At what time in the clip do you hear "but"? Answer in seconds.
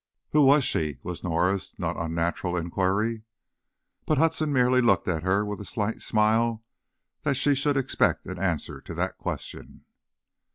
4.07-4.17